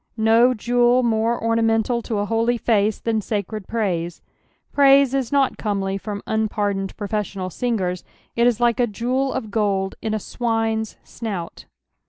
No 0.17 0.55
jewel 0.55 1.03
more 1.03 1.39
ornamental 1.39 2.01
to 2.01 2.17
a 2.17 2.25
holy 2.25 2.57
face 2.57 2.97
than 2.99 3.21
sacred 3.21 3.67
praise, 3.67 4.23
praise 4.73 5.13
is 5.13 5.31
not 5.31 5.59
comely 5.59 5.95
from 5.95 6.23
unpardoned 6.25 6.97
profes 6.97 7.35
Monal 7.35 7.51
singers; 7.51 8.03
it 8.35 8.47
is 8.47 8.59
like 8.59 8.79
a 8.79 8.87
jeweT 8.87 9.35
of 9.35 9.51
gold 9.51 9.93
in 10.01 10.15
a 10.15 10.17
swiue's 10.19 10.97
snout. 11.03 11.65